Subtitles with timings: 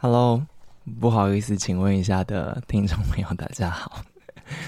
[0.00, 0.46] Hello，
[1.00, 4.00] 不好意思，请问一下的听众朋友，大家好。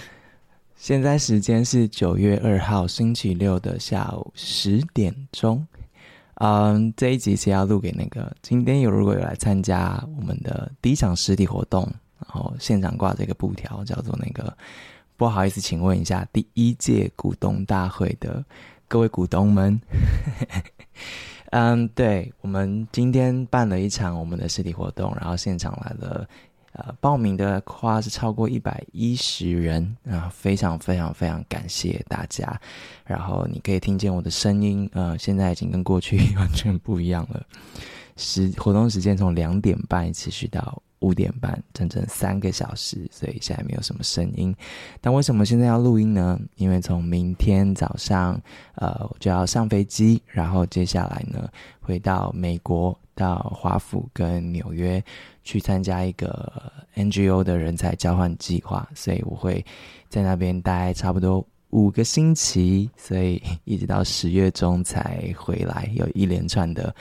[0.75, 5.65] 现在时间是九月二号星期六的下午十点钟。
[6.35, 11.89] 嗯，这一集是要录给那个今天有如果有来参加我们的第一场实体活动，
[12.19, 14.53] 然后现场挂这个布条，叫做那个
[15.17, 18.45] 不好意思，请问一下第一届股东大会的
[18.89, 19.81] 各位股东们。
[21.51, 26.29] 嗯，对，我们今天办了一场我们的实体活动，然后现场来了，
[26.73, 32.61] 呃，报名的话是超过一百一十人啊，非常非常非常感谢大家。
[33.05, 37.45] 然后你可以听见我的声音，呃，现在已经跟过去 完全不一样了。
[38.17, 40.81] 时活动时间从两点半持续到。
[41.01, 44.55] 五点半，整整三个小时，所以现在没有什么声音。
[45.01, 46.39] 但为什么现在要录音呢？
[46.57, 48.41] 因为从明天早上，
[48.75, 51.49] 呃，我就要上飞机，然后接下来呢，
[51.81, 55.03] 回到美国，到华府跟纽约
[55.43, 59.65] 去参加一个 NGO 的人才交换计划，所以我会
[60.09, 66.95] 在那边待差不多五个星期，所以 一直到十月中才回来，有一连串的。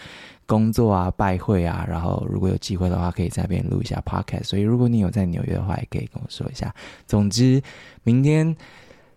[0.45, 4.45] 工作啊，拜会啊，然后如果有机会的话，可以在那边录一下 podcast。
[4.45, 6.73] 所以如果你有在纽约的话，也可以跟我说一下。
[7.05, 7.61] 总之，
[8.01, 8.57] 明天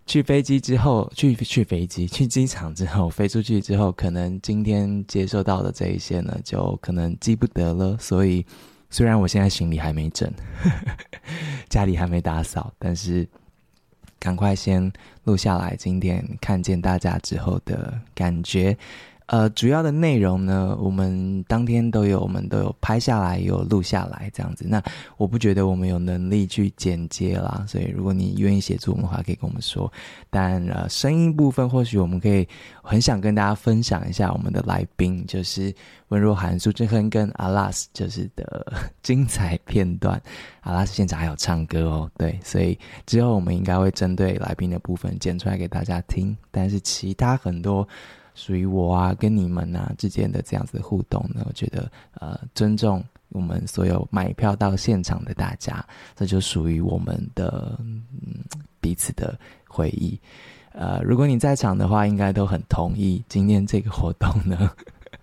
[0.04, 7.96] 去飞机之后，去去飞机去机场之后，飞出去之后，可能今天接收到的这一些呢，就可能记不得了。
[7.98, 8.44] 所以，
[8.90, 10.30] 虽然我现在行李还没整，
[11.70, 13.26] 家里还没打扫，但是
[14.22, 14.92] 赶快先
[15.24, 18.78] 录下来，今天看见大家之后的感觉。
[19.26, 24.66] 呃，主要的内容呢，我们当天都有，我们都有拍下来，有录下来这样子。
[24.68, 24.82] 那
[25.16, 29.90] 我不觉得我们有能力去剪接啦，所以如果你愿意协助我们的话，可以跟我们说。
[30.28, 32.46] 但呃，声音部分或许我们可以
[32.82, 35.74] 很想跟大家分享一下我们的来宾，就是
[36.08, 38.70] 温若涵、苏志亨跟阿拉斯，就是的
[39.02, 40.20] 精彩片段。
[40.60, 46.36] 阿拉斯现场还有唱歌哦，对，所以之后我们应该会针对来宾的部分剪出来给大家听。
[46.50, 47.86] 但是其他很多。
[48.34, 55.84] 属于我啊，跟你们啊之间的这样子的互动呢，我觉得呃，尊重我们所有买票到现场的大家，
[56.14, 58.02] 这就属于我们的嗯
[58.80, 59.38] 彼此的
[59.68, 60.18] 回忆。
[60.72, 64.70] 呃，如果你在场的话，应该都很同意今天这个活动呢，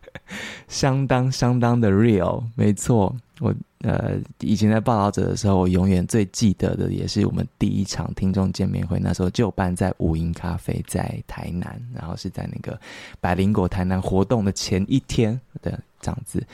[0.68, 3.54] 相当相当的 real，没错，我。
[3.82, 12.78] 呃，以前在报道者的时候，我永远最记得的也是我们第一场听众见面会，那时候就办在五营咖啡，在台南，然后是在那个
[13.22, 16.46] 百灵果台南活动的前一天的这样子。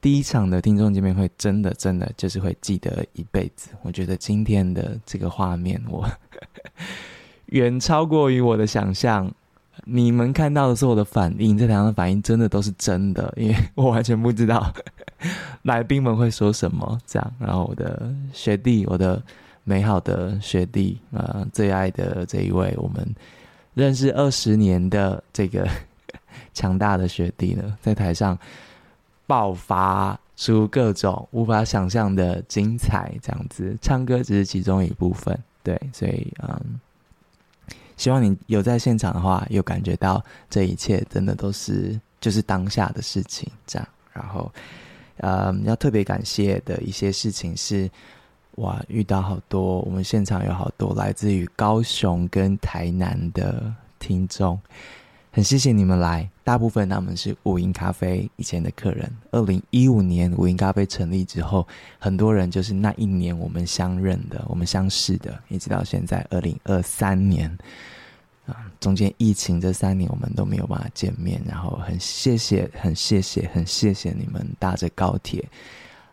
[0.00, 3.68] 第一场的听众见面会，真的真的就是会记得一辈子。
[3.82, 6.08] 我觉得今天的这个画面，我
[7.52, 9.30] 远超过于我的想象。
[9.84, 14.72] 你们看到的是我的反应，这两个反应真的都是真的，因为 我完全不知道
[15.62, 16.98] 来宾们会说什么。
[17.06, 19.22] 这样，然后我的学弟，我的
[19.64, 23.14] 美好的学弟，呃，最爱的这一位，我们
[23.74, 25.68] 认识二十年的这个
[26.54, 28.38] 强大的学弟呢，在台上
[29.26, 36.80] 爆发出各种无法想象的精彩，这样子，唱歌只是其中一部分，对，所以，嗯。
[38.00, 43.86] 希望你有在现场的话，有感觉到这一切真的都是就是当下的事情，这样。
[44.10, 44.50] 然后，
[45.18, 47.90] 嗯，要特别感谢的一些事情是，
[48.52, 54.58] 哇，遇到好多我们现场有好多来自于高雄跟台南的听众，
[55.32, 56.28] 很谢谢你们来。
[56.42, 59.08] 大部分他们是五营咖啡以前的客人。
[59.30, 61.66] 二零一五年五营咖啡成立之后，
[61.98, 67.56] 很多人就是那一年我们相认的，我们相识的，一直到现在二零二三年。
[68.46, 75.44] 啊中间疫情这三年，我们都没有办法见面，然后很谢谢，很谢谢，很谢谢你们搭着高铁，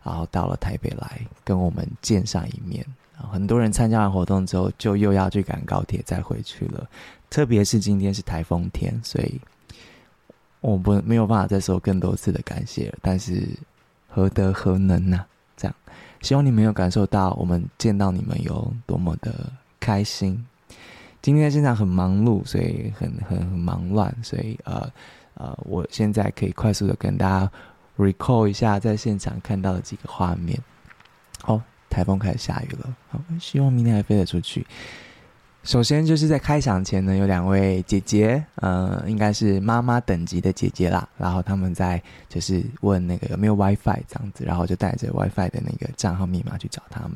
[0.03, 2.85] 然后到了台北来跟我们见上一面。
[3.17, 6.87] 很多人参加完活动之后，就又要去赶高铁再回去了。
[7.29, 9.41] 特别是今天是台风天，所以
[10.61, 12.97] 我不没有办法再说更多次的感谢了。
[13.01, 13.47] 但是
[14.07, 15.25] 何德何能呢？
[15.55, 15.75] 这样，
[16.21, 20.45] 希望你们有感受到我们见到你们有多么的开心。
[21.21, 24.89] 今天现场很忙碌，所以很很很忙乱，所以呃
[25.33, 27.51] 呃，我现在可以快速的跟大家
[27.97, 30.57] recall 一下在现场看到的几个画面。
[31.43, 31.61] 哦，
[31.97, 34.63] 台风开始下雨了，好，希望明天还飞得出去。
[35.63, 41.99] 首先就是在开场前呢，有两位姐姐，呃，应该是妈妈等级的姐姐啦，然后他们在
[42.29, 47.15] 就是问那个有没有 WiFi 这样子，然后就带着 WiFi 的那个账号密码去找他们。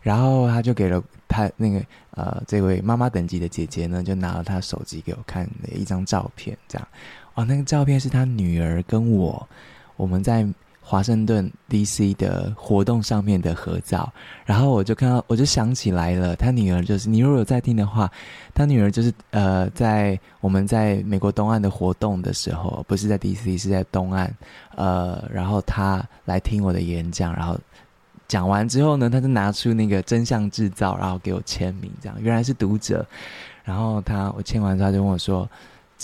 [0.00, 1.82] 然后他就给了他那个
[2.12, 6.86] 呃这位妈妈等级的姐姐呢，就拿了他手机给我看了一张照片，这样，
[7.34, 9.48] 哦，那个照片是他女儿跟我，
[9.96, 10.46] 我们在
[10.86, 14.12] 华盛顿 DC 的活动上面的合照，
[14.44, 18.08] 然后我就看到，我就想起来了，他女儿就是，你如果有在听的话，
[18.52, 24.30] 他女儿就是呃，在我们在美国东岸的活动的时候，不是在 DC，是在东岸，
[24.76, 27.58] 呃，然后他来听我的演讲，然后
[28.28, 33.04] 讲完之后呢，他就拿出那个真相制造，然后给我签名，这样原来是读者，
[33.64, 35.48] 然后他我签完之后他就跟我说。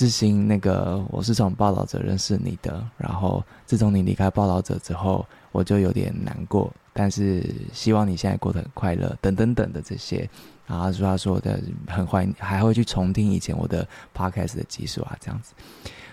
[0.00, 6.72] 致昕，那个我是从报道者认识你的，然后自从你离开报道者之后，我就有点难过。
[6.94, 10.26] 但是希望你现在过得很快乐，等等等的这些。
[10.66, 13.86] 然后他说他说的很欢，还会去重听以前我的
[14.16, 15.52] podcast 的集数啊，这样子。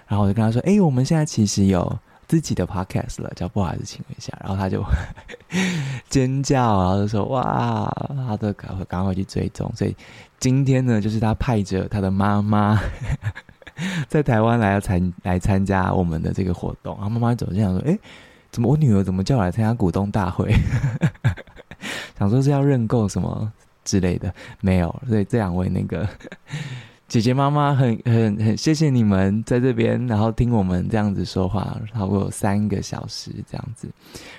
[0.06, 1.98] 然后我就跟他说：“哎，我们现在其实有
[2.28, 4.84] 自己的 podcast 了，叫不好意思，请问一下。”然后他就
[6.10, 7.90] 尖叫，然后就说：“哇，
[8.28, 9.96] 他的赶快赶快去追踪。”所以
[10.42, 12.78] 今天呢，就是他派着他的妈妈。
[14.10, 17.98] 在台湾来参来参加我们的这个活动，然后妈妈走进来说：“哎，
[18.52, 20.52] 怎么我女儿怎么叫我来参加股东大会？
[22.18, 23.52] 想说是要认购什么
[23.86, 24.94] 之类的，没有。
[25.08, 26.10] 所以这两位那个
[27.08, 33.88] 姐姐妈妈很很很谢谢你们在这边，然后听我们这样子说话，超过三个小时这样子。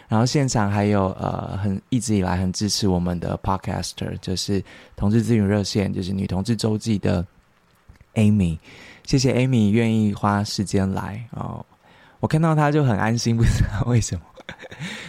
[0.09, 4.63] 然后现场还有呃很一直以来很支持我们的 Podcaster，就是
[4.97, 7.25] 同志咨询热线，就是女同志周记的
[8.15, 8.59] Amy。”
[9.09, 11.65] 谢谢 Amy 愿意花时间来哦，
[12.21, 14.21] 我看到他就很安心，不知道 为什么，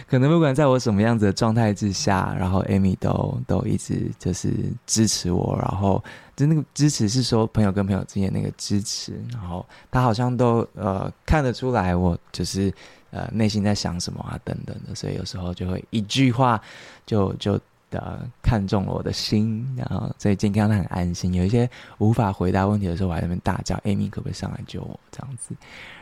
[0.08, 4.54] 可能不管在我什么样子的状态之下，然后 Amy 都都一直就是
[4.86, 6.02] 支持我，然后
[6.34, 12.72] 就那个支持是说朋友跟朋友之间那个支持，然后他好像都呃看得出来我就是
[13.10, 16.58] 呃内心在想什么啊等等的，所以有时候就会一句话
[17.04, 17.60] 就就。
[17.90, 21.34] 的看中了我的心，然后所以今天他很安心。
[21.34, 25.54] 有一些无法回答问题的时候，我还在那边大叫：“Amy 可不可以上来救我？”这样子。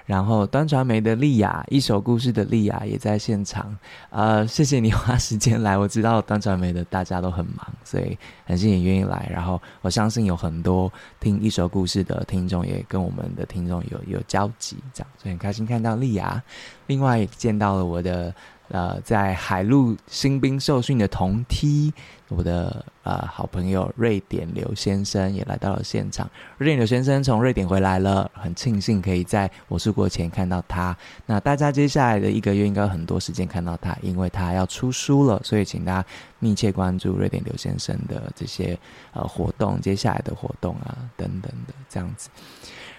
[0.07, 3.77] 然后端传媒的丽雅，一首故事的丽雅也在现场。
[4.09, 5.77] 呃，谢谢你花时间来。
[5.77, 9.29] 我知道端传媒的大家都很忙，所以很谢谢你愿意来。
[9.31, 16.43] 然后我相信有很多听一首故事的听众也跟我们的听众有有交集，这样所以很开心看到丽雅。
[16.87, 18.35] 另外也见到了我的。
[18.69, 21.93] 呃，在海陆新兵受训的同梯，
[22.29, 26.29] 我的呃好朋友瑞典刘先生也来到了现场。
[26.59, 30.95] 瑞典刘先生从瑞典回来了，很庆幸可以在我出国前看到他。
[31.25, 38.79] 那大家接下来的一个月应该有很多时间看到他，因为他要出书了，所以请大家密切关注瑞典刘先生的这些
[39.15, 42.29] 呃活动，接下来的活动啊等等的这样子。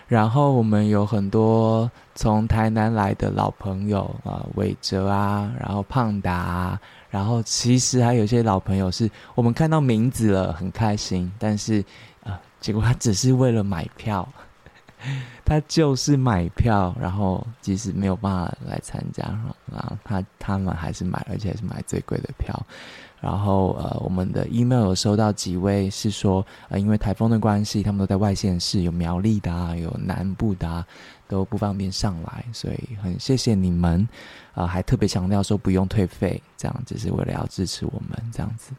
[0.09, 6.79] 然后我们有很多从台南来的老朋友啊，伟哲啊，然后胖达，
[7.11, 11.85] 然后其实还有一些老朋友是我们看到名字了很开心，但是
[12.23, 14.27] 啊，结果他只是为了买票，
[15.45, 19.23] 他就是买票，然后即使没有办法来参加，
[19.71, 22.59] 然后他他们还是买，而且还是买最贵的票。
[23.21, 30.85] 然后呃，我们的 email 有收到几位是说，呃，因为台风的关系，他们都在外县市，有苗栗的啊，有南部的啊，
[31.27, 34.07] 都不方便上来，所以很谢谢你们，
[34.53, 38.71] 啊、还特别强调说不用退费，这样只是为了要支持我们这样子，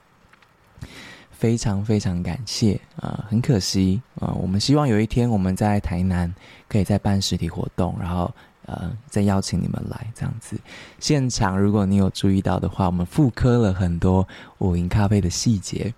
[1.31, 6.35] 非常非常感谢啊、很可惜啊、我们希望有一天我们在台南
[6.69, 8.33] 可以再办实体活动，然后。
[8.70, 10.56] 呃，再邀请你们来这样子，
[11.00, 14.26] 现场如果你有注意到的话，我们复刻了很多
[14.58, 15.93] 五营咖啡的细节，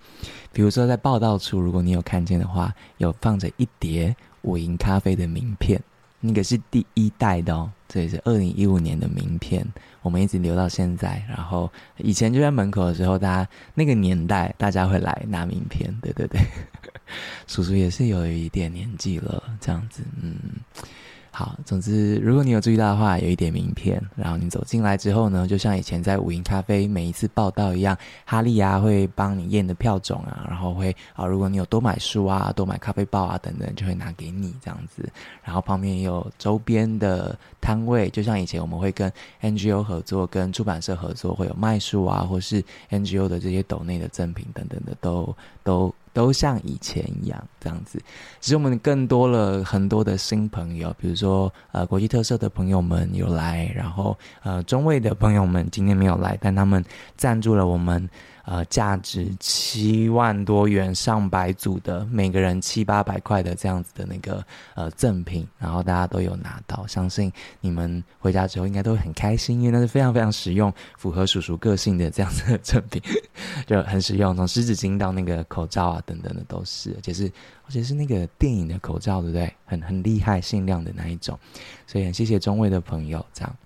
[0.55, 5.79] 比如说在报道处，如果你有看见的话，有放着一叠五营咖啡的名片，
[6.19, 9.67] 那个是第一代的哦，这也是二零一五年的名片，
[10.01, 11.23] 我们一直留到现在。
[11.29, 16.41] 然后以前就在门口的时候，大家那个年代大家会来拿名片，对对对，
[17.47, 20.37] 叔叔也是有一点年纪了，这样子，嗯。
[21.35, 27.97] 好，总之，如果你有注意到的话，有一点名片，然后你走进来之后呢，就像以前在五营咖啡每一次报道一样，
[28.27, 35.11] 哈利啊会帮你验的票种啊，然后会啊，如果你有多买书啊、多买咖啡包啊等等，就会拿给你这样子。
[35.43, 39.11] 然后旁边也有周边的摊位，就像以前我们会跟
[39.41, 45.35] NGO 合作、跟出版社合作，会有卖书啊，或是 NGO 的这些斗内的赠品等等的，都
[45.65, 45.95] 都。
[46.13, 47.99] 都像以前一样这样子，
[48.41, 56.85] 其实我们更多了很多的新朋友，比如说呃国际特色的朋友们有来，然后呃中卫的朋友们今天没有来，但他们
[57.17, 58.09] 赞助了我们。
[58.45, 64.45] 呃，价值七万多元、上百组的，每个人七八百块的这样子的那个
[64.75, 73.01] 呃赠品，然后大家都有拿到，相信你们回家之后应该都很开心，因为那是非常非常实用、符合叔叔个性的这样子的赠品，
[73.65, 77.31] 就很实用，从湿纸巾到那个口罩啊等等的都是，而且是
[77.67, 79.55] 而且是那个电影的口罩，对不对？
[79.65, 81.39] 很很厉害、限量的那一种，
[81.87, 83.57] 所以很谢谢中卫的朋友这样。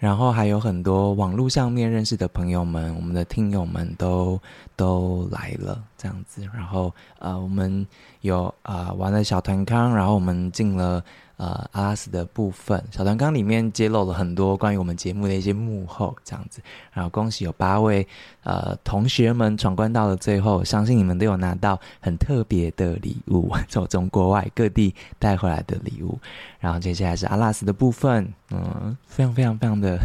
[0.00, 4.40] 然后还有很多网络上面认识的朋友们，我们的听友们都
[4.74, 6.42] 都来了，这样子。
[6.52, 7.86] 然后呃，我们
[8.22, 11.04] 有啊、玩了小团康，然后我们进了。
[11.40, 16.60] 呃，阿拉斯的部分，小团刚里面揭露了很多关于我们节目的一些幕后，这样子。
[16.92, 18.06] 然后恭喜有八位
[18.42, 26.18] 呃同学们闯关到了最后，相信你们都有拿到很特别的礼物，从从国外各地带回来的礼物。
[26.58, 29.98] 然后接下来是阿拉斯的部分，嗯，非常非常非常的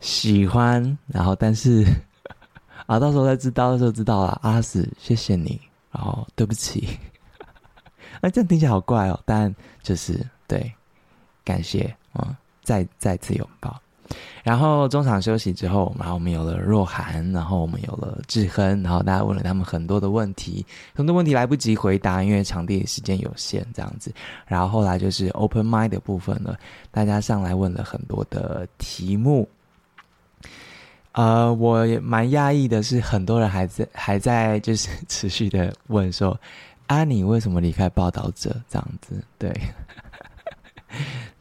[0.00, 0.98] 喜欢。
[1.06, 1.86] 然后但是
[2.86, 5.60] 啊，到时候再知道的时候知道了，阿拉斯，谢谢你。
[5.92, 6.98] 然后对不起。
[8.30, 10.72] 这样听起来好怪哦，但就是对，
[11.44, 13.80] 感谢，嗯，再再次拥抱。
[14.44, 20.64] 然后中场休息之后，然后我们有了若涵，然后我们有了志亨，然后大家问了他们很多的问题，
[20.94, 24.12] 很多问题来不及回答，因为场地时间有限，这样子。
[24.46, 26.56] 然后后来就是 open mic 的部分了，
[26.92, 29.48] 大家上来问了很多的题目。
[31.10, 36.38] 呃，我也蛮讶异的是，很多人还在还在就是 持续的问说。
[36.86, 38.54] 啊，你为什么离开报道者？
[38.68, 39.52] 这样子，对，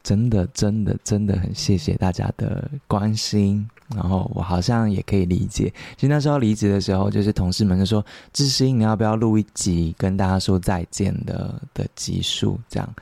[0.01, 3.67] 真的，真的，真的很谢谢大家的关心。
[3.95, 12.95] 然后我好像也可以理解，其实那时候离职的时候，就是同事们就说：“致昕，你要不要录一集跟大家说再见的的集数？”这样，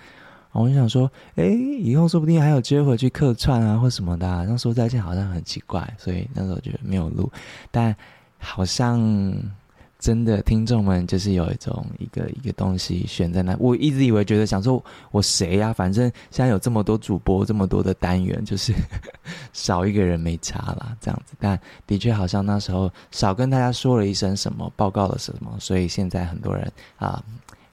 [0.52, 7.32] 我就想说：“哎，以后说不定还有机会去客串啊，或什么的啊。”那说再见好像很奇怪，所以那时候觉得没有录，
[7.72, 7.96] 但
[8.38, 9.02] 好像。
[10.04, 13.56] 真的，听众们就是有一种一个一个东西悬在那。
[13.58, 15.72] 我一直以为觉得想说，我谁呀？
[15.72, 18.74] 反正现在有这么多主播，这么多的单元，就是
[19.54, 21.38] 少一个人没差啦，这样子。
[21.40, 21.58] 但
[21.88, 27.24] 的确好像那时候少跟大家说了一声什么，报告了什么，所以现在很多人啊。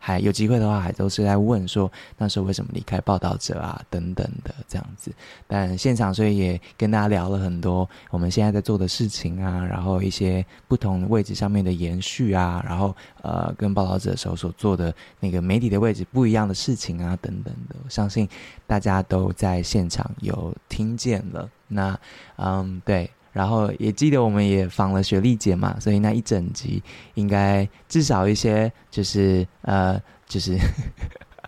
[0.03, 5.13] 还有机会的话，还都是在问说那时候为什么离开报道者啊，等等的这样子。
[5.47, 17.77] 但现场所以也跟大家聊了很多我们现在在做的事情啊，然后一些不同位置上面的延续啊，然后呃跟报道者的时候所做的那个媒体的位置不一样的事情啊，等等的。
[17.85, 18.27] 我相信
[18.67, 21.47] 大家都在现场有听见了。
[21.69, 21.99] 那
[22.37, 23.11] 嗯，对。
[23.33, 26.83] 然后也记得我们也访了雪莉姐嘛，所以那一整集
[27.15, 30.59] 应该至少一些就是呃就是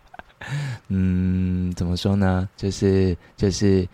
[0.88, 2.48] 嗯怎么说呢？
[2.56, 3.86] 就是就是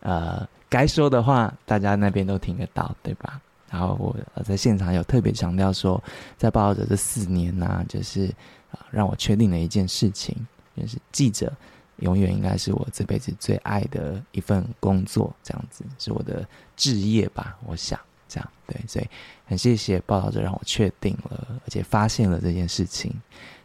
[0.00, 3.40] 呃该说的话，大家那边都听得到，对吧？
[3.70, 6.02] 然后我在现场有特别强调说，
[6.36, 8.26] 在报道者这四年呢、就是
[8.70, 10.36] 啊让我确定了一件事情，
[10.76, 11.52] 就是记者。
[11.98, 16.46] 永远应该是我这辈子最爱的一份工作，这样子是我的
[16.76, 17.56] 志业吧。
[17.66, 19.08] 我想这样对，所以
[19.46, 23.14] 很谢谢报道者让我确定了，而且发现了这件事情。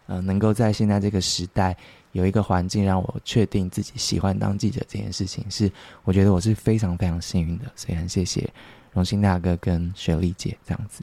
[0.06, 1.76] 呃，能够在现在这个时代
[2.12, 5.72] 有一个环境让我确定自己喜欢当记者这件事情，是
[6.04, 7.66] 我觉得我是非常非常幸运的。
[7.76, 8.50] 所以很谢谢
[8.94, 11.02] 荣兴大哥跟雪莉姐这样子，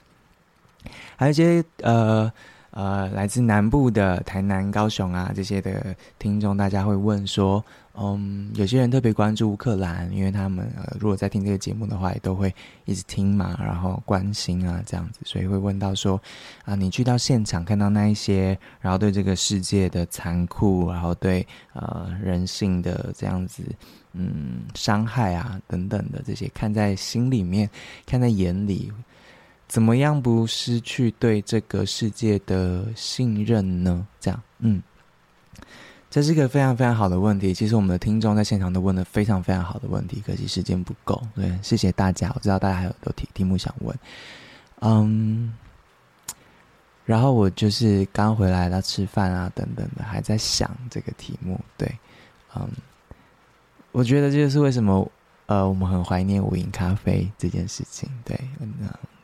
[1.16, 2.32] 还有一些呃。
[2.74, 7.64] 呃，来自南部的台南、高雄啊这些的听众，大家会问说，
[7.96, 12.52] 嗯，有些人特别关注乌克兰，因为他们呃，如果在听这个节目的话，也都会
[12.84, 16.20] 一直听嘛，然后关心啊这样子，所以会问到说，
[16.64, 23.62] 啊，你去到现场看到那一些，然后对这个世界的残酷，然后对呃人性的这样子，
[24.14, 27.70] 嗯，伤害啊等等的这些，看在心里面，
[28.04, 28.90] 看在眼里。
[29.66, 34.06] 怎么样不失去对这个世界的信任呢？
[34.20, 34.80] 这样，嗯，
[36.10, 37.52] 这是一个非常非常好的问题。
[37.52, 41.20] 其实我们的听众在现场都问了非常非常好的问题，可惜时间不够。
[41.34, 42.30] 对，谢谢大家。
[42.34, 43.98] 我知道大家还有很多题题目想问，
[44.80, 45.52] 嗯，
[47.04, 51.58] 然后我就是刚回来了吃饭啊等等的，还在想这个题目。
[51.76, 51.90] 对，
[52.54, 52.68] 嗯，
[53.92, 55.10] 我觉得这就是为什么
[55.46, 58.08] 呃我们很怀念无影咖啡这件事情。
[58.24, 58.70] 对，嗯。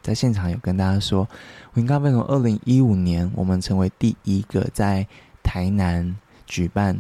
[0.03, 1.29] 在现场有跟大家说，
[1.75, 5.07] 无影咖啡从二零一五年，我们成为第一个在
[5.43, 6.17] 台南
[6.47, 6.99] 举办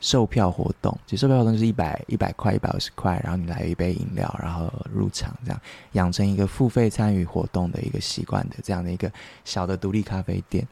[0.00, 0.96] 售票活动。
[1.06, 5.60] 其实售票活动就是一百一百块、一百五十块，然后你来一杯饮料，然后入场，这样
[5.92, 9.12] 养成一个付费参与活动的一个习惯的这样的一个
[9.44, 10.66] 小的独立咖啡店。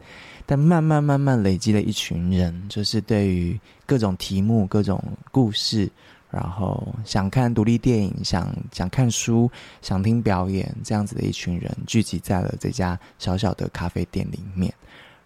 [0.47, 5.91] 但慢慢慢慢累积了一群人，就是对于各种题目、各种故事。
[6.31, 14.73] 然后想看独立电影，想想看书，想听表演，这样子的一群人聚集在了这家小小的咖啡店里面。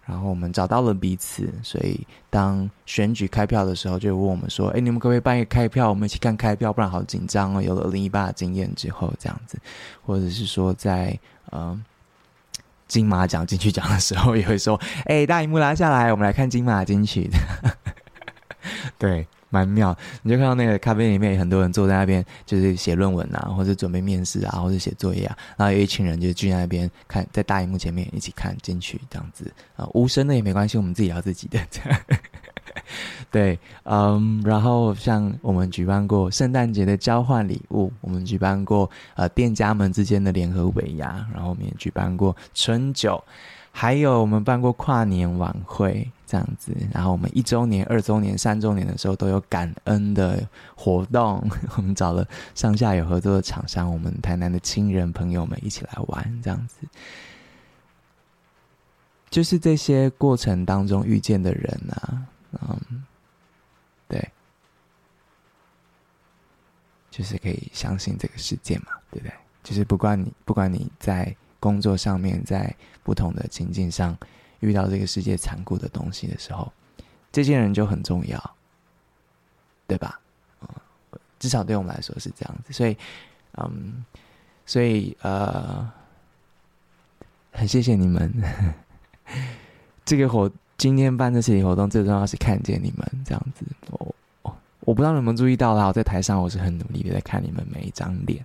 [0.05, 5.87] 然后我们找到了彼此，所以当选举开票的时候，就问我们说：“哎，你们可不可以办一个开票？
[5.87, 9.57] 我们一起看开票，不然好紧张哦。”有了二零一八的经验之后，这样子，
[10.05, 11.17] 或者是说在
[11.51, 11.81] 呃
[12.85, 17.29] 金马奖金曲奖的时候，也会说：“哎，大荧幕拉下来，我们来看金马金曲。
[18.99, 19.25] ”对。
[19.53, 19.95] 蛮妙。
[20.23, 31.99] 你就看到那个咖啡里面有很多人坐在那边，就是写论文啊，或者准备面试啊，或者写作业啊，然后有一群人就聚在那边看，在大荧幕前面一起看进去这样子啊，无声的也没关系，我们自己聊自己的这样。
[33.29, 43.23] 对，嗯，然后像我们举办过圣诞节的交换礼物，我们举办过呃店家们之间的联合尾牙，然后我们也举办过春酒，
[43.71, 50.43] 还有我们办过跨年晚会这样子，然后我们一周年、二周年、三周年的时候都有感恩的
[50.75, 51.47] 活动，
[51.77, 56.87] 我们找了上下游合作的厂商，我们台南的亲人朋友们一起来玩这样子。
[59.29, 62.25] 就是这些过程当中遇见的人啊。
[62.53, 63.03] 嗯，
[64.07, 64.27] 对，
[67.11, 69.33] 就是可以相信这个世界嘛，对不对？
[69.61, 74.17] 就是不管你不管你在工作上面，在不同的情境上
[74.63, 76.71] 遇到这个世界残酷的东西的时候，
[77.31, 78.55] 这些人就很重要，
[79.85, 80.19] 对吧？
[81.37, 82.71] 至少对我们来说是这样子。
[82.71, 82.97] 所以，
[83.57, 84.05] 嗯，
[84.65, 85.91] 所以呃，
[87.51, 88.31] 很谢谢你们
[90.05, 90.49] 这个活。
[90.75, 93.63] 今天办这实体活动，最重要是看见你们这样子。
[93.91, 98.43] 我我我不知道你们注意到啦，我在台上我是很努力的在看你们每一张脸，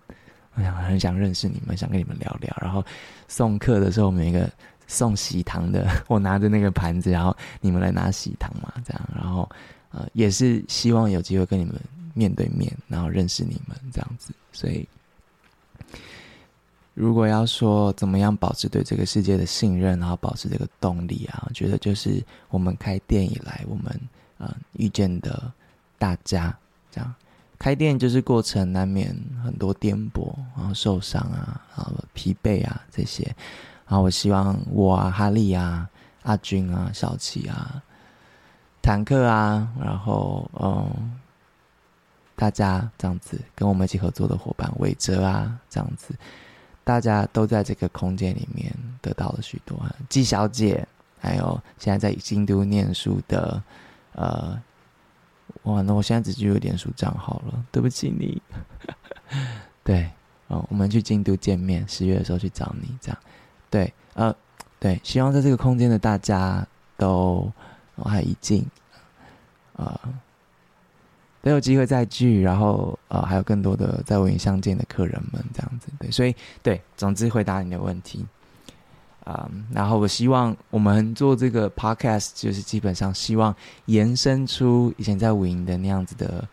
[0.55, 2.57] 我想很想认识你们，想跟你们聊聊。
[2.61, 2.85] 然后
[3.27, 4.49] 送客的时候，每一个
[4.89, 9.09] 送喜糖的， 我拿着那个盘子，然后你们来拿喜糖嘛，这样。
[9.15, 9.49] 然后
[9.91, 11.77] 呃，也是希望有机会跟你们
[12.15, 14.89] 面对面，然后认识你们这样子，所以。
[16.95, 24.01] 如果要说怎么样保持对这个世界的信任，然后保持这个动力啊，我觉得就是我们开店以来，我们、
[24.39, 25.53] 呃、遇见的
[25.97, 26.53] 大家，
[26.91, 27.15] 这样
[27.57, 33.33] 开店就是过程难免很多颠簸，然后受伤啊，然后疲惫啊这些，
[33.89, 35.89] 然后我希望我啊哈利啊
[36.23, 37.83] 阿军啊小琪啊
[38.83, 41.19] 坦克啊，然后嗯
[42.37, 46.15] 大家这样子跟我们一起合作的伙伴韦哲啊这样子。
[46.85, 50.89] 大家都在这个空间里面得到了许多，季小姐，
[51.21, 53.63] 还有现在在京都念书的，
[54.13, 54.59] 呃，
[55.65, 58.41] 哇，那我现在只具有点数账号了，对不起你。
[59.85, 60.11] 对，
[60.47, 63.19] 哦，我们去京都见面，十月的时候去找你，这样，
[63.71, 64.35] 对，呃，
[64.81, 67.51] 对，希望在这个空间的大家都
[67.97, 68.65] 我还一静，
[69.77, 70.01] 呃。
[71.41, 78.27] 都有机会再聚，然后呃，还有更多的在无影相见的客人们这样子，对，所以对，总之回答你的问题，
[79.25, 83.55] 啊、嗯，然后我希望我们做这个 podcast，就是基本上希望
[83.87, 86.47] 延伸出以前在无影的那样子的。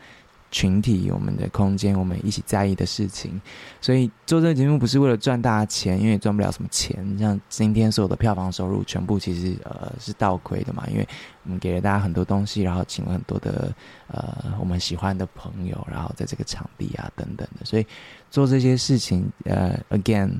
[0.55, 3.41] 群体，我们的空间，我们一起在意的事情，
[3.81, 6.95] 所以做这个节目不是为了赚大钱，因为赚不了什么钱。
[7.19, 11.05] 像今天所有的票房收入，全部其实呃是倒亏的嘛，因为
[11.43, 13.75] 我们给了大家很多东西，然后请了很多的
[14.07, 17.85] 呃我们喜欢的朋友，然后在这个场地啊等等的，所以
[18.31, 20.39] 做这些事情，呃，again，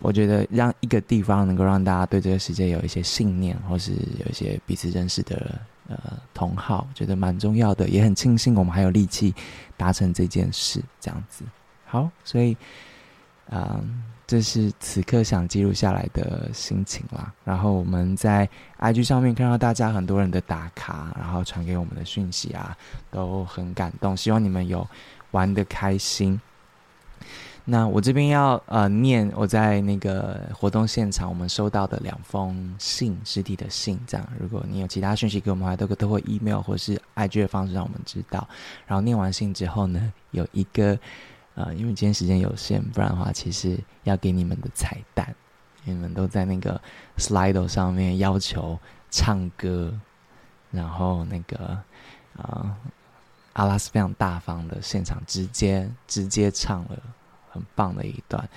[0.00, 5.56] 我觉得让一个地方能够让大家对这个世界有一些信念，或是有一些彼此认识的。
[5.88, 9.34] 呃，同好觉得蛮重要的，也很庆幸我们还有力气
[9.76, 11.44] 达成这件事，这样子。
[11.86, 12.56] 好，所以，
[13.50, 17.32] 嗯、这是此刻想记录下来的心情啦。
[17.42, 18.46] 然后我们在
[18.78, 22.76] IG 上面看到大家很多人的打卡，然后传给我们的讯息啊，
[23.10, 24.14] 都很感动。
[24.14, 24.86] 希望你们有
[25.30, 26.38] 玩得开心。
[27.70, 34.26] 那我这边要呃念我在那个活动现场我们收到的两封信，实体的信，这样。
[34.40, 38.48] 如果你有其他讯息给我们的话，都可都会 email 或是 IG 的方式让我们知道。
[38.86, 40.98] 然后念完信之后呢，有一个
[41.56, 45.34] 呃，因为今天时间有限，不然的话其实要给你们的彩蛋，
[45.84, 46.80] 你们都在那个
[47.18, 48.78] Slido 上面要求
[49.10, 49.92] 唱歌，
[50.70, 51.66] 然后那个
[52.34, 52.76] 啊、呃、
[53.52, 56.98] 阿拉斯非常大方的现场直接直接唱了。
[57.58, 58.48] 很棒的一段，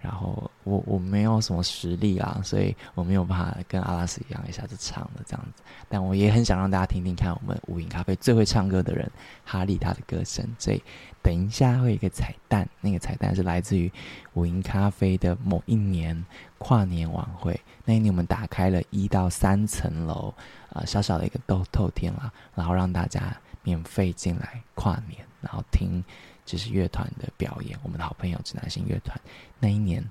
[0.00, 9.10] 然后我我没有什么实力啊，所以我没有办法跟阿拉斯一样一下子唱的这样子，但我也很想让大家听听看我们无影咖啡最会唱歌的人
[9.44, 10.82] 哈利他的歌声，所以
[11.22, 13.92] 等一下会有一个彩蛋，那个彩蛋是来自于
[14.32, 16.24] 无影咖啡的某一年
[16.56, 20.32] 跨年晚会，那一年我们打开了一到三层楼，
[20.70, 26.02] 呃小小的一个透透天啦，然后让大家免费进来跨年，然后听。
[26.50, 29.16] 就是乐团的表演，我们的好朋友指南星乐团。
[29.60, 30.04] 那一年，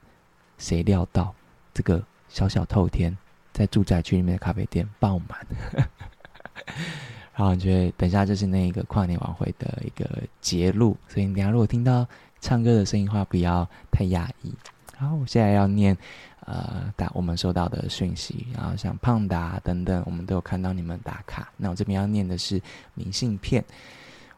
[0.57, 1.35] 谁料到
[1.73, 3.15] 这个小小透天
[3.51, 5.45] 在住宅区里面的咖啡店爆满？
[7.35, 10.07] 然后我觉得等一下就是那一个跨年晚会的一个
[10.39, 12.07] 节录，所以你等下如果听到
[12.39, 14.53] 唱歌的声音的话，不要太压抑。
[14.97, 15.97] 然后我现在要念
[16.45, 21.51] 呃打我们收到的讯息，然后像胖达等等，我们都有看到你们打卡。
[21.57, 22.61] 那我这边要念的是
[22.93, 23.61] 明信片，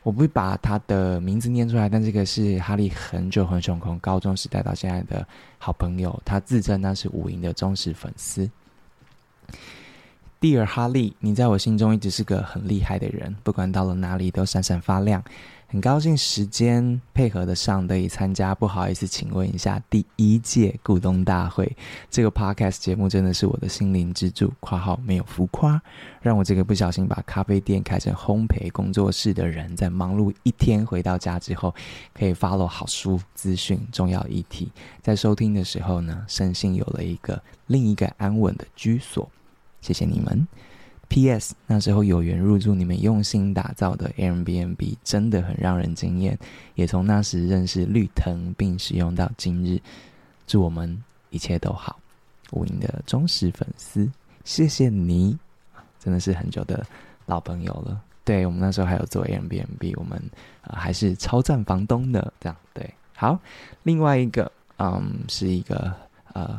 [0.04, 8.50] 我不会把他的名字念出来，但这个是哈利很久很久从高中时代到现在的好朋友，他自称那是五营的忠实粉丝。
[10.40, 15.24] 蒂尔哈利，你在我心中一直是个很厉害的人，不管到了哪里都闪闪发亮。
[15.72, 18.54] 很高兴时间配合得上，得以参加。
[18.54, 21.78] 不好意思，请问一下，第一届股东大会
[22.10, 25.82] 这个 podcast 节目真的是我的心灵支柱（括号没有浮夸），
[26.22, 31.74] 让我这个不小心把咖啡店开成烘焙工作室的人，在忙碌一天回到家之后，
[32.14, 34.70] 可以 follow 好书资讯、重要议题，
[35.02, 39.26] 在收听的时候呢，身心有了一个另一个安稳的居所。
[39.80, 40.46] 谢谢你们。
[41.12, 41.54] P.S.
[41.68, 46.40] 那时候有缘入住你们用心打造的 Airbnb，真的很让人惊艳。
[46.76, 49.78] 也从那时认识绿藤，并使用到今日。
[50.48, 52.00] 祝我们一切都好。
[52.54, 54.10] 五营的忠实粉丝，
[54.46, 55.38] 谢谢你，
[56.00, 56.82] 真的是很久的
[57.26, 58.02] 老朋友了。
[58.24, 60.18] 对，我们那时候还有做 Airbnb，我们、
[60.62, 62.32] 还是超赞房东的。
[62.40, 63.38] 这样对，好。
[63.84, 65.94] 另外一个，嗯，是一个
[66.32, 66.58] 呃。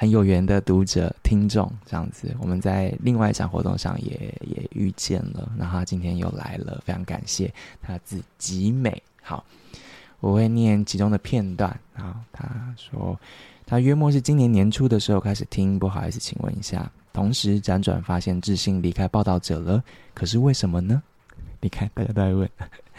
[0.00, 5.50] 很有缘的读者、听众，这样子，我们在另外一场活动上也也遇见了。
[5.58, 9.02] 然后他今天又来了，非常感谢他字极美。
[9.20, 9.44] 好，
[10.20, 11.68] 我会念其中的片段。
[11.94, 13.18] 好，他说
[13.66, 16.88] 他约莫是今年年初的时候开始听，不好意思，请问一下。
[17.12, 19.82] 同时辗转发现自信离开报道者了，
[20.14, 21.02] 可是为什么呢？
[21.60, 22.48] 你看，大家都在问，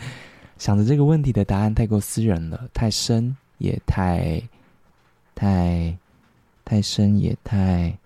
[0.60, 4.44] 想着这个问题的答案太过私人了，太深也太
[5.34, 5.98] 太。
[6.70, 7.98] 太深也太，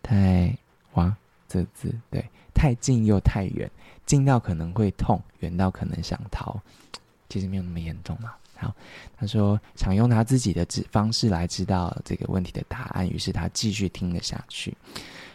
[0.00, 0.56] 太
[0.92, 1.12] 哇，
[1.48, 3.68] 这字对，太近又太远，
[4.06, 6.56] 近到可能会痛，远到可能想逃，
[7.28, 8.32] 其实没有那么严重嘛。
[8.54, 8.72] 好，
[9.16, 14.72] 他说想用他自己的指方式来知道这个问题的答案，于是他继续听了下去。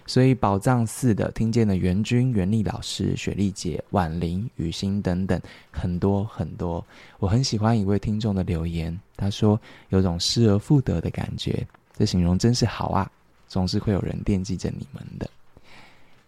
[0.08, 5.38] 所以宝藏似的听见了袁君、袁丽老师、雪莉姐、婉玲、雨欣等等
[5.72, 6.86] 很多很多。
[7.20, 9.60] 我很喜欢一位听众的留言，他说
[9.90, 11.68] 有种失而复得的感觉。
[11.98, 13.10] 这形容真是好啊！
[13.48, 15.30] 总是会有人惦记着你们的。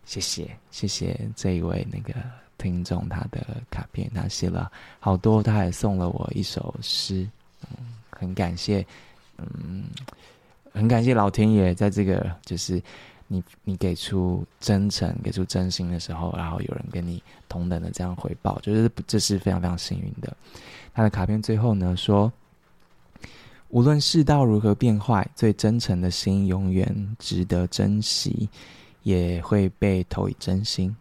[0.05, 2.13] 谢谢，谢谢这一位那个
[2.59, 7.27] 听众，他的卡片他写了好多，他还送了我一首诗，
[7.61, 8.85] 嗯，很感谢，
[9.37, 9.85] 嗯，
[10.71, 12.79] 很感谢老天爷，在这个就是
[13.27, 20.37] 你你给出真诚、给出真心的时候，然后有人跟你同等的这样回报，就是这是非常非常幸运的。
[20.93, 22.31] 他的卡片最后呢说。
[23.69, 28.47] 无论世道如何变坏，最真诚的心永远值得珍惜，
[29.03, 30.95] 也会被投以真心。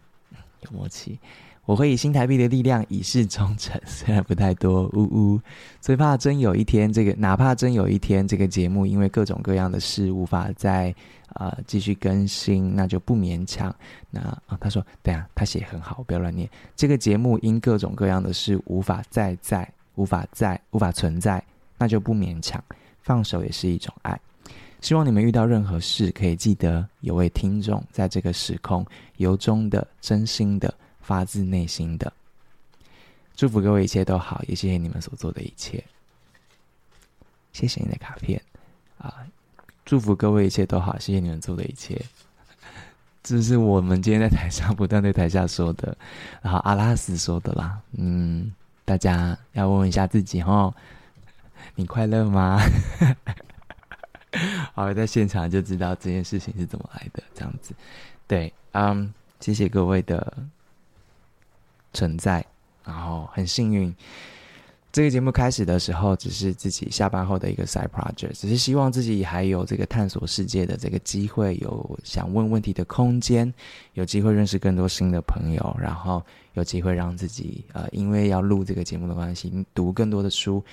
[0.63, 1.19] 有默契，
[1.67, 5.41] 我会以新台币的力量以示忠诚，虽然不太多，呜呜。
[5.81, 10.93] 最怕真有一天，这个哪怕真有一天，这个节目因为各种各样的事无法再
[11.35, 13.73] 呃继续更新，那就不勉强。
[14.11, 16.49] 那啊，他说，对啊，他写很好，不要乱念。
[16.75, 21.45] 这个节目因各种各样的事无法再在，无法再，无法存在。
[21.79, 22.63] 那就不勉强，
[23.03, 24.19] 放手也是一种爱。
[24.81, 32.13] 希望你们遇到任何事，可以记得有位听众在这个时空，由衷的、真心的、发自内心的
[33.35, 35.83] 祝福各位一切都好，也谢谢你们所做的一切。
[37.53, 38.41] 谢谢你的卡片
[38.99, 39.27] 啊！
[39.85, 42.01] 祝福各位一切都好，谢谢你们做的一切。
[43.23, 45.97] 这是我们今天在台上不断对台下说的，
[46.43, 47.81] 然后阿拉斯说的啦。
[47.93, 48.53] 嗯，
[48.85, 50.75] 大家要问问一下自己哦。
[51.77, 52.61] 你快乐吗？
[54.75, 57.75] 好，在现场就知道这件事情是怎么来的，这样子。
[58.27, 60.33] 对，嗯，谢谢各位的
[61.93, 62.45] 存在，
[62.85, 63.95] 然后很幸运。
[64.93, 73.53] 这个节目开始的时候，只是自己下班后的一个 side project，只是希望自己还有这个探索世界的这个机会，有想问问题的空间，
[73.95, 80.65] 有机会认识更多新的朋友，然后有机会让自己呃，因为要录这个节目的关系，读更多的书。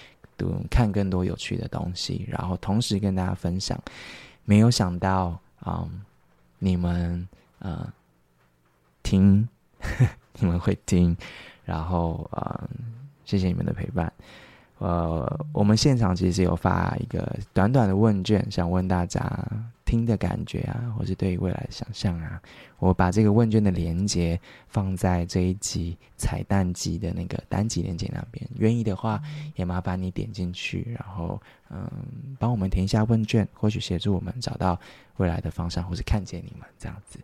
[0.69, 3.79] 看更多有趣的东西，然后同时跟大家分享。
[4.43, 6.01] 没有想到，嗯，
[6.57, 7.27] 你们
[7.59, 7.87] 呃
[9.03, 9.47] 听，
[10.39, 11.15] 你们会听，
[11.63, 12.69] 然后嗯，
[13.23, 14.11] 谢谢你们的陪伴。
[14.81, 19.21] 呃，我们现场其实有发一个短短的问卷，想问大家
[19.85, 22.41] 听的感觉啊，或是对于未来的想象啊。
[22.79, 29.21] 我把这个问卷的连接放在这一集彩蛋集的那个单集连接那边，愿意的话
[29.53, 31.39] 也麻烦你点进去，然后
[31.69, 31.87] 嗯，
[32.39, 34.79] 帮我们填一下问卷，或许协助我们找到
[35.17, 37.19] 未来的方向，或是看见你们这样子。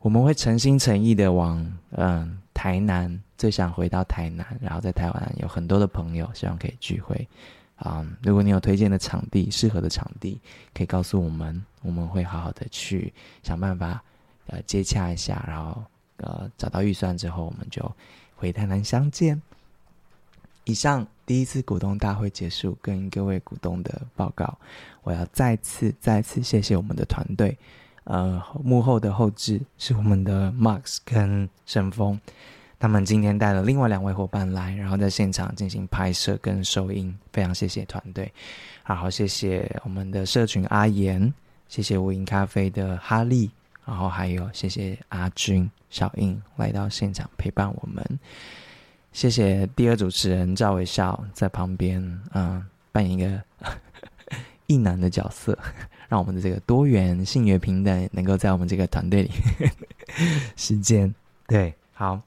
[0.00, 7.14] 我们会诚心诚意的往嗯台南，最想回到台南，然后在台湾有很多的朋友，希望可以聚会，
[7.76, 10.40] 啊、嗯，如果你有推荐的场地、适合的场地，
[10.74, 14.02] 可以告诉我们，我们会好好的去想办法，
[14.48, 15.84] 呃，接洽一下，然后
[16.16, 17.80] 呃找到预算之后，我们就
[18.34, 19.40] 回台南相见。
[20.64, 24.58] 以上第一次股东大会结束，跟各位股东的报告，
[25.04, 27.56] 我要再次再次谢谢我们的团队，
[28.08, 32.18] 呃，幕后的后置是我们的 Max 跟沈峰。
[32.80, 38.32] 他们今天带了另外两位伙伴来，然后在现场进行拍摄跟收音，非常谢谢团队。
[38.82, 41.30] 好，好谢谢我们的社群阿言，
[41.68, 43.50] 谢谢无影咖啡的哈利，
[43.84, 48.02] 然后还有谢谢阿军、小英来到现场陪伴我们。
[49.12, 52.00] 谢谢第二主持人赵伟笑在旁边，
[52.32, 53.42] 嗯，扮演一个
[54.66, 55.58] 一男的角色，
[56.08, 59.30] 让我们的这个多元性别平等能够在我们这个团队里
[60.56, 61.14] 实践。
[61.46, 62.20] 对，好。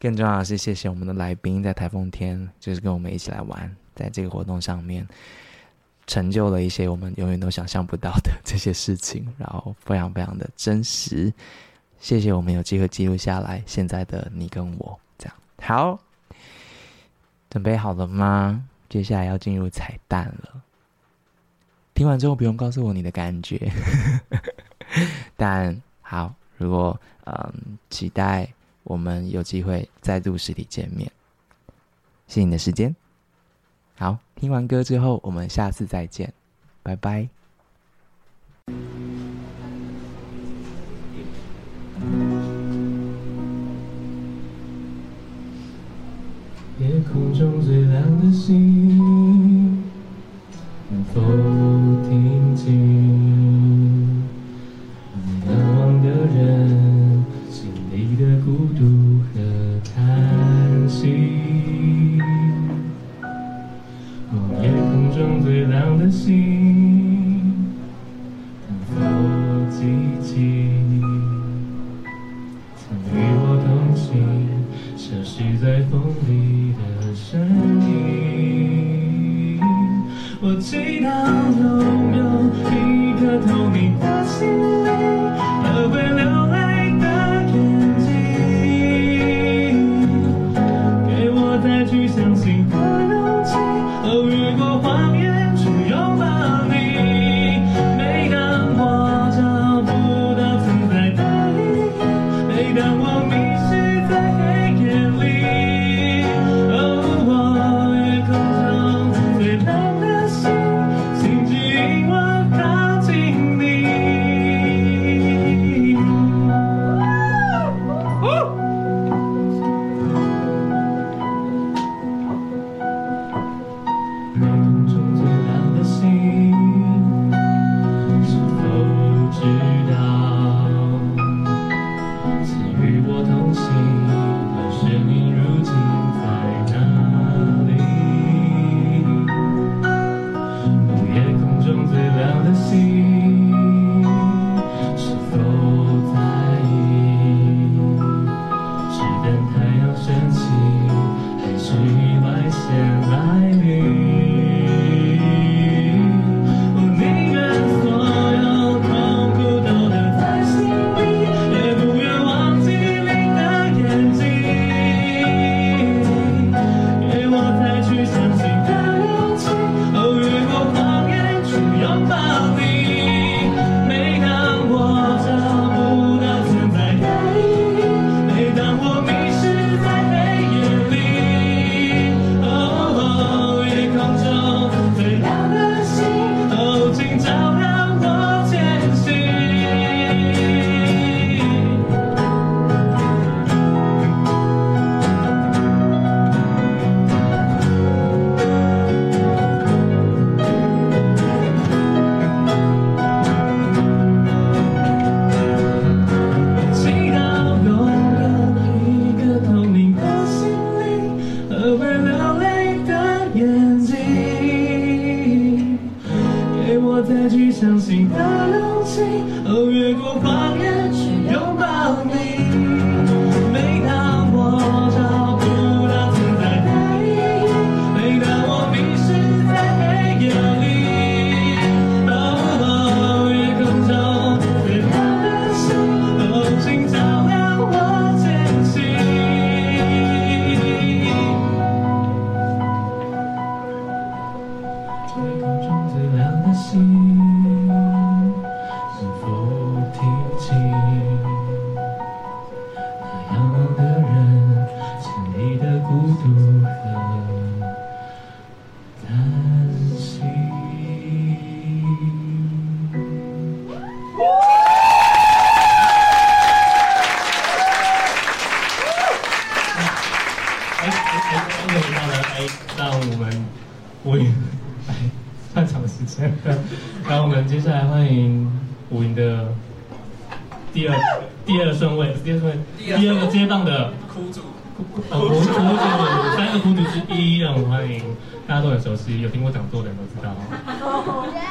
[0.00, 5.04] 更重要的是，谢谢我们的来宾在台风天，就是跟我们一起来玩，在这个活动上面，
[6.06, 11.32] 成就了一些我们永远都想象不到的这些事情，然后非常非常的真实。
[11.98, 15.98] 谢谢我们有机会记录下来现在的你跟我，这样好，
[17.50, 18.64] 准备好了吗？
[18.88, 20.62] 接下来要进入彩蛋了。
[21.98, 23.72] 听完之后不用告诉我你的感觉，
[25.36, 27.52] 但好，如果嗯
[27.90, 28.48] 期待。
[28.84, 31.12] 我们有机会再度实体见面，
[32.26, 32.96] 谢谢你的时间。
[33.96, 36.32] 好，听完歌之后，我们下次再见，
[36.82, 37.28] 拜拜。
[46.78, 49.82] 夜空中最亮的星，
[50.90, 51.20] 能否
[52.08, 53.07] 听见？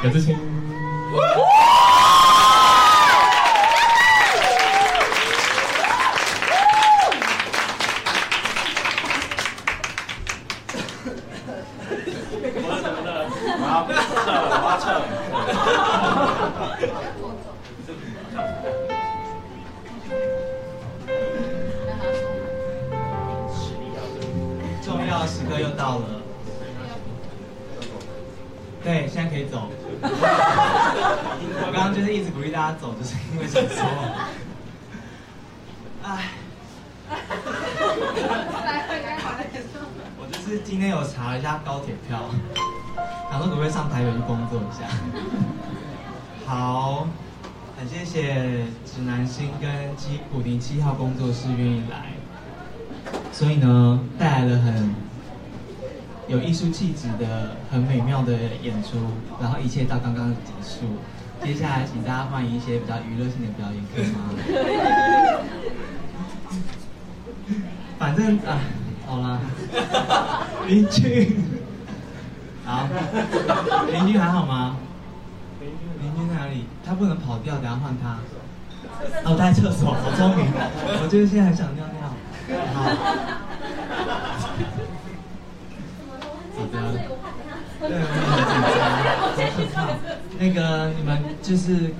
[0.08, 0.34] 可是现
[40.18, 42.30] 我就是今天有查了一下高铁票
[43.30, 44.88] 想说准备上台北去工作一下。
[46.46, 47.06] 好
[47.78, 52.12] 很谢谢指南星跟七五零七号工作室愿意来。
[53.32, 54.94] 所以呢带来了很
[56.26, 58.98] 有艺术气质的很美妙的演出
[59.40, 60.86] 然后一切到刚刚结束。
[61.44, 64.30] 接下来请大家欢迎一些比较娱乐性的表演可以吗？
[68.08, 68.56] 反正啊，
[69.06, 69.38] 好啦，
[70.66, 71.44] 林俊，
[72.64, 72.88] 好，
[73.92, 74.76] 林俊还好吗？
[75.60, 75.68] 林
[76.16, 76.64] 俊在哪里？
[76.86, 78.16] 他不能跑掉，等下换他。
[79.24, 80.46] 哦，待在厕所，好聪明！
[81.02, 82.08] 我就是现在很想尿尿。
[82.72, 82.82] 好，
[86.56, 86.76] 好的。
[87.80, 88.24] 对，我
[89.36, 90.16] 很紧张，好可怕。
[90.38, 91.92] 那个你们就是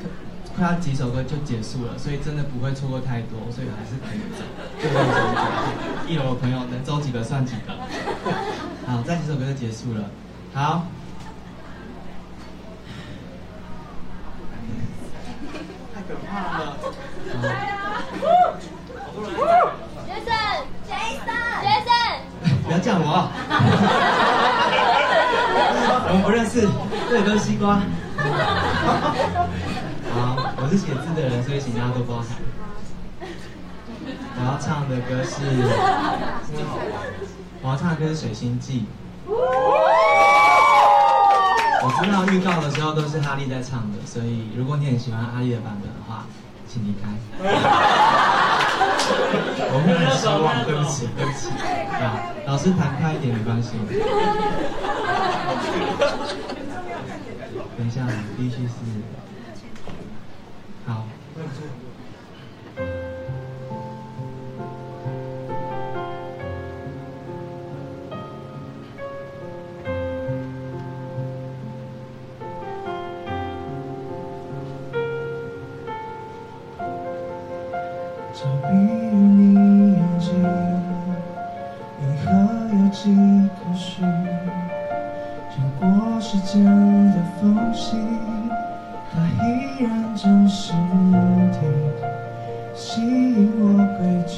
[0.58, 4.42] 快要几首歌就结束了，所以真的不会错过太多，所以还是可以走。
[6.08, 7.72] 一楼的朋友能走几个算几个。
[8.90, 10.10] 好，再几首歌就结束了。
[10.52, 10.84] 好。
[15.94, 16.76] 太可怕了！
[20.06, 20.28] 杰森，
[20.88, 20.92] 杰
[21.24, 21.28] 森，
[21.62, 21.88] 杰森，
[22.64, 23.30] 不要叫我，
[26.10, 26.68] 我们不认识，
[27.08, 27.80] 这都是西瓜。
[30.68, 32.26] 好，我是写字的人，所以请大家多包涵。
[34.36, 35.40] 我要唱的歌是，
[37.62, 38.84] 我要唱的歌是《水星记》。
[41.80, 46.26] 我知道预告的时候都是哈利在唱的，所以如果你很喜欢哈利的版本的话，
[46.68, 47.08] 请离开。
[49.72, 51.48] 我会很失望，对不起，对不起。
[51.96, 53.72] 啊，老师弹快一点没关系。
[57.78, 58.04] 等一下，
[58.36, 58.74] 必须是
[87.12, 87.96] 的缝隙
[89.10, 89.46] 它依
[89.82, 90.72] 然真实
[91.52, 91.58] 地
[92.74, 93.62] 吸引我
[93.98, 94.36] 轨迹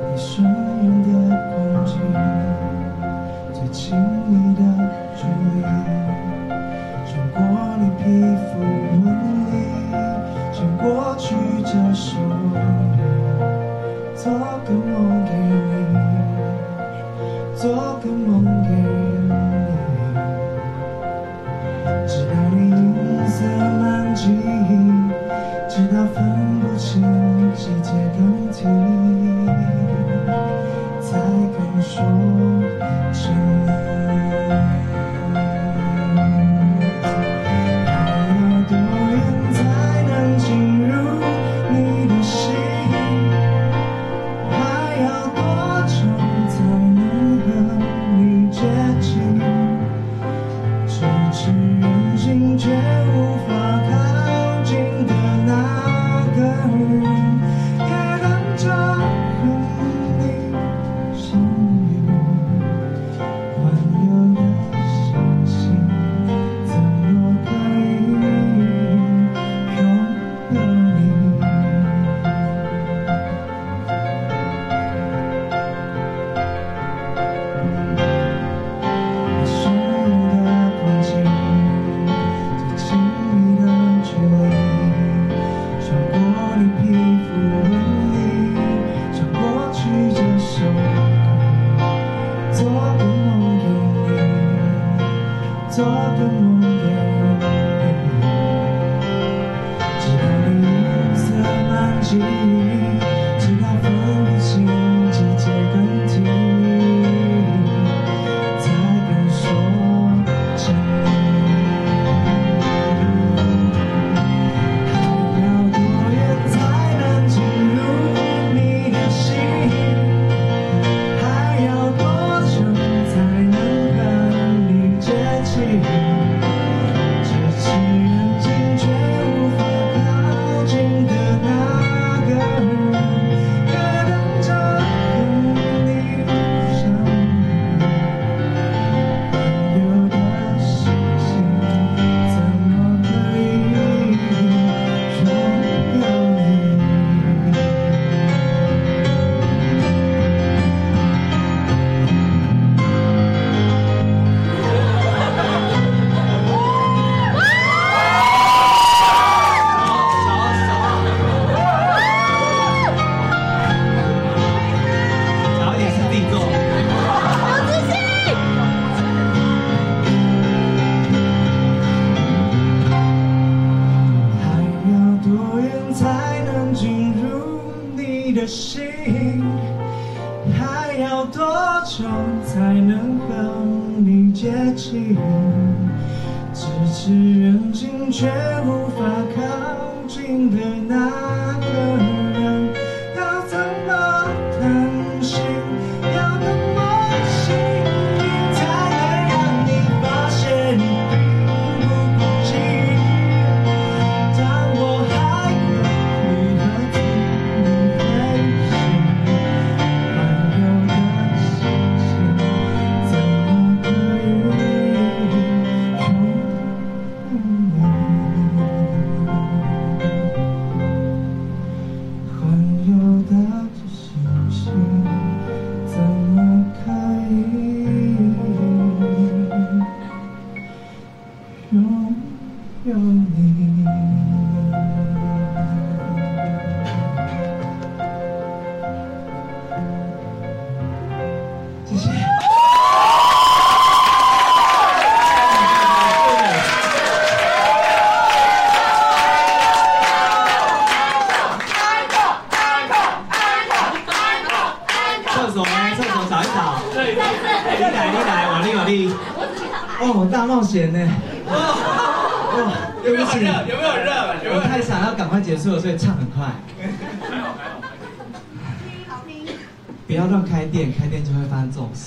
[0.00, 0.44] 你身
[0.80, 1.08] 边的
[1.50, 1.54] 空
[1.86, 1.90] 气
[3.52, 3.96] 最亲
[4.28, 4.43] 密